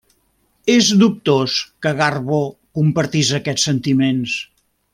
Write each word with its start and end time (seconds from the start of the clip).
És 0.75 0.87
dubtós 1.01 1.57
que 1.85 1.91
Garbo 1.99 2.39
compartís 2.79 3.31
aquests 3.41 3.69
sentiments. 3.71 4.35